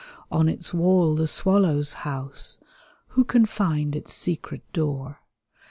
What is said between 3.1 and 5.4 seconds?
can find its secret door?